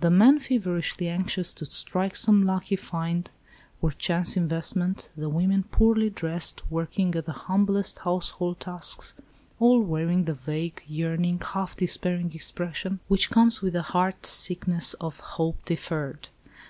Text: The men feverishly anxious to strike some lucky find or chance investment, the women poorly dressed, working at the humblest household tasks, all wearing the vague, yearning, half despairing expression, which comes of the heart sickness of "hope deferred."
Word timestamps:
The 0.00 0.10
men 0.10 0.40
feverishly 0.40 1.08
anxious 1.08 1.50
to 1.54 1.64
strike 1.64 2.16
some 2.16 2.44
lucky 2.44 2.76
find 2.76 3.30
or 3.80 3.92
chance 3.92 4.36
investment, 4.36 5.08
the 5.16 5.30
women 5.30 5.62
poorly 5.62 6.10
dressed, 6.10 6.62
working 6.70 7.14
at 7.14 7.24
the 7.24 7.32
humblest 7.32 8.00
household 8.00 8.60
tasks, 8.60 9.14
all 9.58 9.80
wearing 9.80 10.24
the 10.26 10.34
vague, 10.34 10.82
yearning, 10.86 11.40
half 11.40 11.74
despairing 11.78 12.34
expression, 12.34 13.00
which 13.08 13.30
comes 13.30 13.62
of 13.62 13.72
the 13.72 13.80
heart 13.80 14.26
sickness 14.26 14.92
of 15.00 15.20
"hope 15.20 15.64
deferred." 15.64 16.28